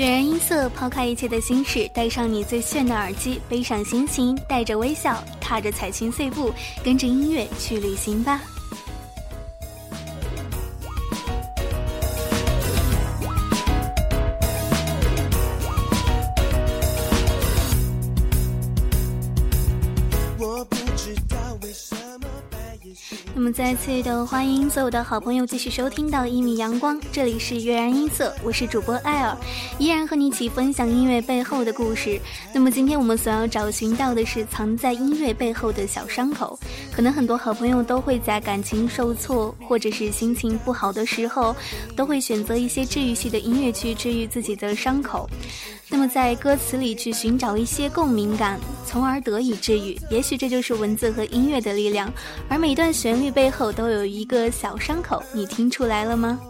[0.00, 6.50] 点燃音色，抛开一切的心事，带上你最炫的耳机，背上心情，带着微笑，踏着彩裙碎步，
[6.82, 8.40] 跟着音乐去旅行吧。
[23.52, 29.36] 再次的欢迎所有的好朋友继续收听到一米阳光，这里是悦然音色，我是主播艾尔，
[29.78, 32.20] 依然和你一起分享音乐背后的故事。
[32.54, 36.58] 那么今天我们所要找寻到的是藏在音乐背后的小伤口，
[36.92, 41.54] 可能很多好朋友都会在感情受挫或者是心情不好的时候，
[41.96, 45.28] 都会选择一些治愈系的音乐去治愈自己的伤口。
[45.92, 49.98] 那么在歌词里去寻找一些共鸣感，从而得以治愈。
[50.08, 52.10] 也许这就是文字和音乐的力量。
[52.48, 56.40] 而每段旋律背后都有一个小伤口，你听出来了吗？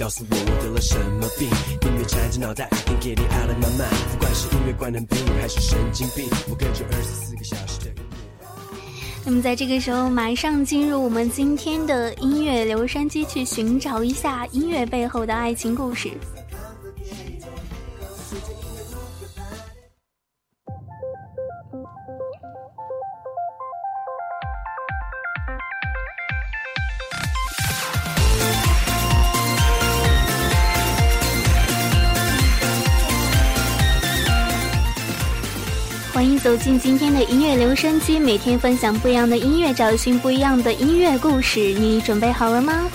[0.00, 1.46] 告诉我我得了什么病？
[1.46, 3.92] 音乐缠着脑袋，Can't get it out of my mind。
[4.10, 7.90] 不管是音乐关能病还是神经病，我跟着二十四个小时的。
[9.26, 16.08] 那么在这个时候，马上进入我们今天的音乐留声机，去寻找一下音乐背后的爱情故事。
[36.12, 42.90] 欢迎走进今天的音乐留声机，每天分享不一样的音乐，找寻不一样的音乐故事，你准备好了吗？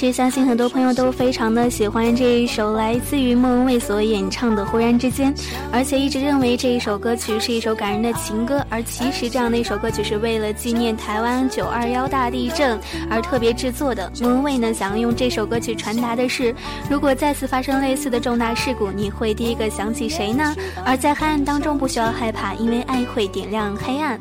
[0.00, 5.30] 其实相信很多朋友都非常的喜欢这一首来自于莫文蔚所演唱的《忽然之间》，
[5.70, 8.64] 而且一直认为这一首歌曲是一首感人的情歌。
[8.70, 12.80] 而其实这样的一首歌曲是为了纪念台湾九二幺大地震
[13.10, 14.10] 而特别制作的。
[14.22, 16.54] 莫文蔚呢，想要用这首歌曲传达的是，
[16.88, 20.56] 如果再次发生类似的重大事故，你会第一个想起谁呢？
[20.82, 24.18] 而在黑暗当中不需要害怕，因为爱会点亮黑暗。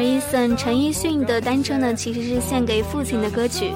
[0.00, 3.70] 而伊森陈奕迅的单车呢，其实是献给父亲的歌曲。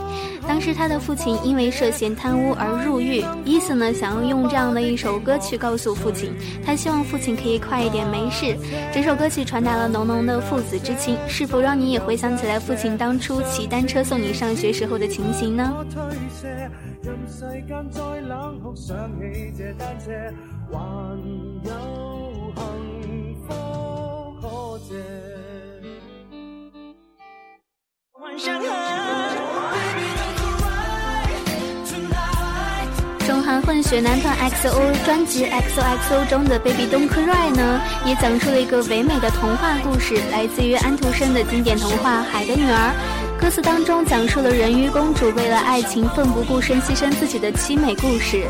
[0.49, 6.33] 当时他的父亲因为涉嫌贪污而入狱，伊森呢想要用这样的一首歌曲告诉父亲，
[6.65, 8.57] 他希望父亲可以快一点没事。
[8.91, 15.75] 这首歌曲传达了浓浓的父子之情，是否让你也回想起来父亲当初骑单车送你上学时候的情形呢？
[33.25, 42.93] 中韩混血男团 XO 专辑 XOXO 中的 Baby Don't Cry 呢，也讲述了一个唯美的童话故事，来自于安徒生的经典童话《海的女儿》。
[43.41, 48.49] 歌词当中讲述了人鱼公主为了爱情奋不顾身牺牲自己的凄美故事。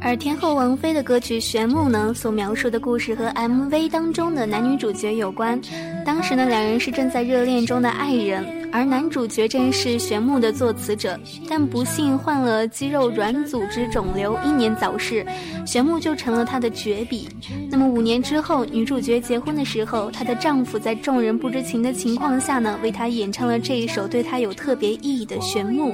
[0.00, 5.60] 而天后王菲的歌曲《玄木》呢，所描述的故事和 MV 当中的男女主角有关。
[6.04, 11.18] 当时呢，两人是正在热恋中的爱人，而男主角正是玄木的作词者，
[11.48, 15.24] 但不幸患了肌肉软组织肿瘤，英年早逝，
[15.64, 17.28] 玄木就成了他的绝笔。
[17.70, 25.92] 那么五年之后，女主角结婚的时候，她的丈夫在众人不知情的情况下呢，为她演唱了这一首对她有特别意义的《玄木》。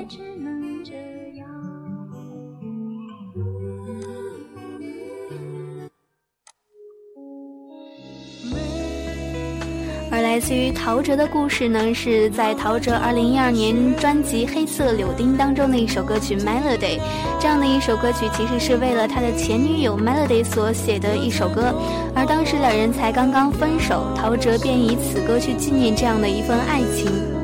[10.39, 16.79] 来自于陶喆的故事呢，是在陶喆二零一二年专辑《黑色柳丁》当中的一首歌曲《Melody》。
[17.41, 21.75] 这样的一首歌曲，其实是为了他的前女友 Melody 所写的一首歌。
[22.15, 27.38] 而当时两人才刚刚分手，陶喆便以此歌去纪念这样的一份爱情。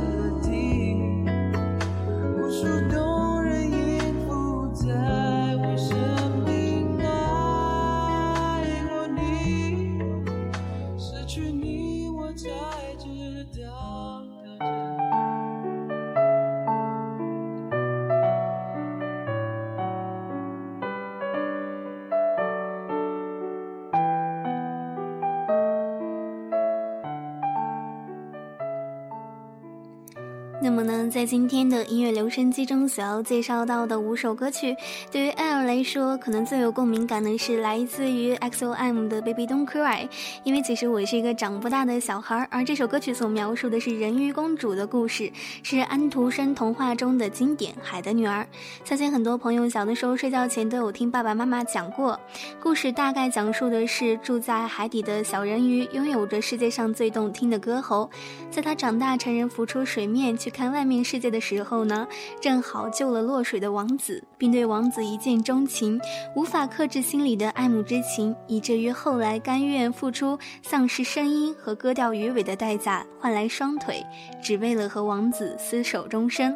[30.64, 34.74] 那么呢，在今天的音乐留声机中所要介绍到的五首歌曲，
[35.12, 40.04] 对于艾尔来说，可能最有共鸣感的是来自于 XOM 的《Baby Don't Cry》，
[40.42, 45.30] 因为其实我是一个长不大的小孩儿，而这首歌曲所描述的是人鱼公主的故事，
[45.62, 48.40] 是安徒生童话中的经典《海的女儿》。
[48.88, 52.18] 相信很多朋友小的时候睡觉前都有听爸爸妈妈讲过，
[52.58, 58.08] 故事大概讲述的是住在海底的小人鱼拥有着世界上最动听的歌喉，
[58.50, 60.53] 在他长大成人浮出水面去。
[60.54, 62.06] 看外面世界的时候呢，
[62.40, 66.00] 正好救了落水的王子，并对王子一见钟情，
[66.36, 74.00] 无法克制心里的爱慕之情，以至于后来甘愿付出丧失声音和割掉鱼尾的代价，换来双腿，
[74.40, 76.54] 只为了和王子厮守终生。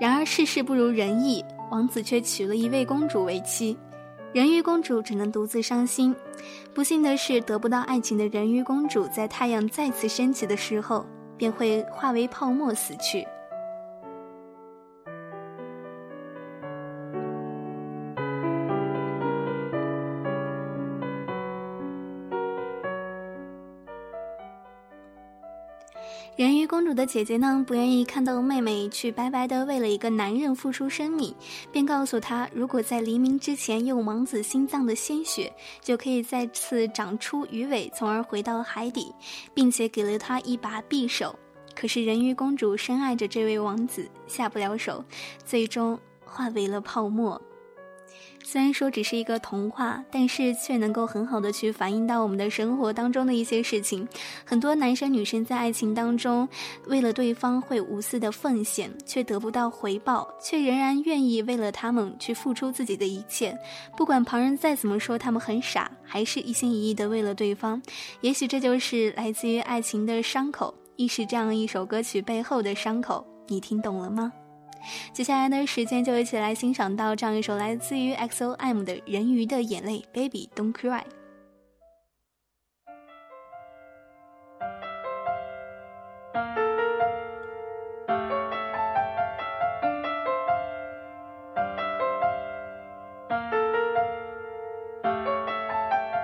[0.00, 3.76] 然而世事不如人意，王子却娶了一位公主为妻，
[4.32, 6.14] 人鱼公主只能独自伤心。
[6.72, 11.04] 不幸的是，得不到爱情的人鱼公主，在太阳再次升起的时候。
[11.38, 13.26] 便会化为泡沫死去。
[26.38, 31.34] 人鱼公主的姐姐呢，不愿意看到妹妹去白白的为了一个男人付出生命，
[31.72, 35.52] 便告诉她，如果在黎明之前用王子心脏的鲜血，
[35.82, 39.12] 就可以再次长出鱼尾，从而回到海底，
[39.52, 41.36] 并且给了她一把匕首。
[41.74, 45.04] 可是人鱼公主深爱着这位王子，下不了手，
[45.44, 47.42] 最终化为了泡沫。
[48.50, 54.08] 虽然说只是一个童话，但是却能够很好的去反映到我们的生活当中的一些事情。
[54.42, 56.48] 很多男生女生在爱情当中，
[56.86, 63.54] 为了对方会无私的奉献，却得不到回报，却仍然愿意为了他们去付出自己的一切。
[63.98, 67.82] 不管旁人再怎么说他们很傻，还是一心一意的为了对方。
[68.22, 73.22] 也许这就是来自于爱情的伤口，亦是这样一首歌曲背后的伤口。
[73.46, 74.32] 你听懂了吗？
[75.12, 81.02] 接下来的时间就一起来欣赏到这样一首来自于 XOM 的人鱼的眼泪，Baby Don't Cry。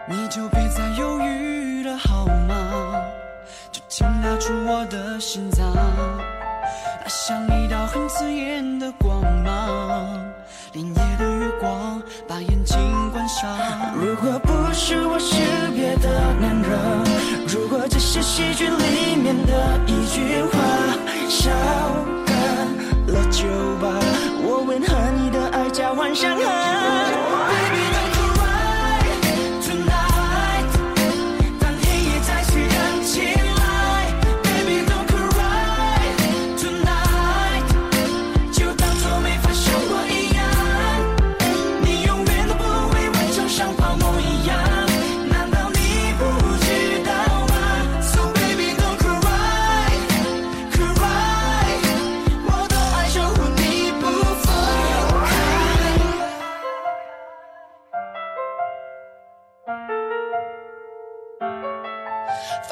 [0.07, 3.03] 你就别再犹豫了好吗？
[3.73, 5.73] 就请拿出我的心脏。
[7.27, 10.23] 像一道很刺眼的光芒，
[10.75, 12.77] 连夜的月光把眼睛
[13.13, 13.49] 关上。
[13.95, 15.35] 如果不是我是
[15.75, 20.61] 别的男人，如果这是戏剧里面的一句话，
[21.31, 21.51] 烧
[22.27, 22.37] 干
[23.07, 23.49] 了酒
[23.81, 23.89] 吧，
[24.47, 27.34] 我问和你的爱交换伤痕。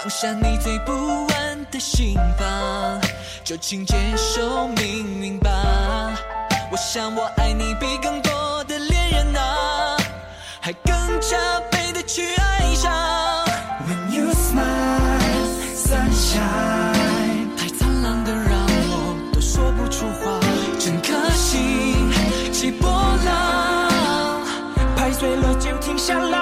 [0.03, 0.93] 放下你最不
[1.33, 3.01] 安的心房，
[3.45, 5.49] 就请接受命运吧。
[6.73, 9.97] 我想我爱你比更多的恋人啊，
[10.61, 11.39] 还更加
[11.71, 12.93] 倍的去爱上。
[13.87, 20.41] When you smile, sunshine，太灿烂的让我都说不出话，
[20.81, 22.11] 整颗心
[22.53, 24.41] 起波浪，
[24.97, 26.42] 拍碎了就停下来。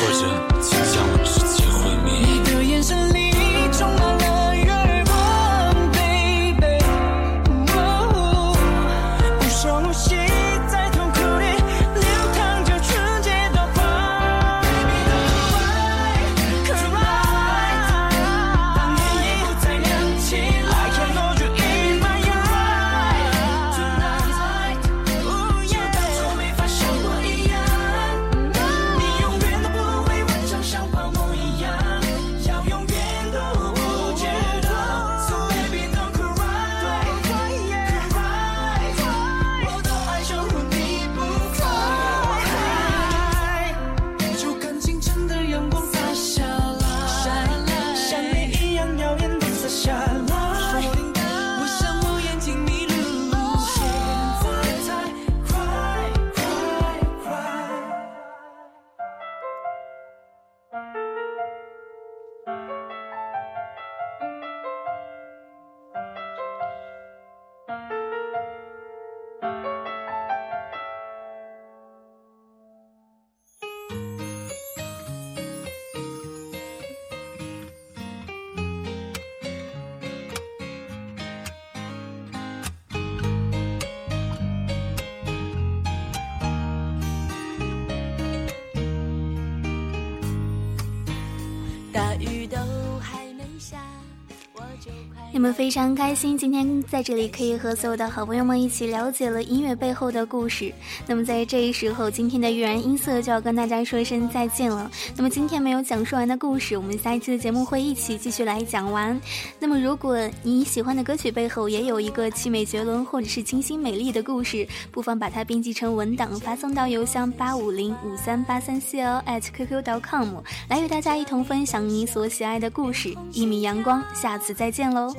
[95.33, 100.73] 你们非常开心，今天在这里可以和所有的好朋友们一起了解了音乐背后的故事。
[101.07, 104.91] 那么在这一时候，今天的悦然音色就要跟大家说一声再见了。
[105.15, 109.19] 那么今天没有讲述完的故事，我们下一期的节目会一起继续来讲完。
[109.57, 120.35] 那么如果你喜欢的歌曲背后也有一个凄美绝伦或者是清新美丽的故事，不妨把它编辑成文档发送到邮箱八五零五三八三 cl at qq.com，
[120.67, 123.15] 来与大家一同分享你所喜爱的故事。
[123.31, 125.15] 一米阳光，下次再见喽。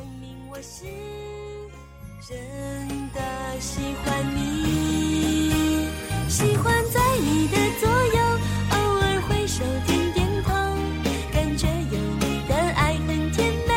[0.63, 0.85] 是
[2.27, 2.39] 真
[3.13, 3.21] 的
[3.59, 5.89] 喜欢你，
[6.29, 8.39] 喜欢在你的左右，
[8.71, 10.53] 偶尔挥手点点头，
[11.33, 13.75] 感觉有你的爱很甜美。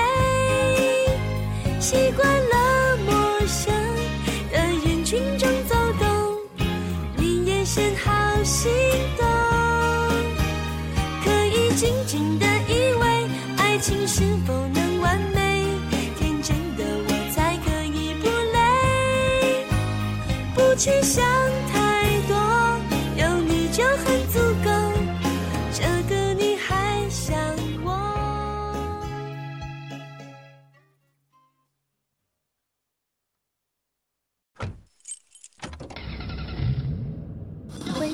[1.80, 3.12] 习惯了陌
[3.48, 3.75] 生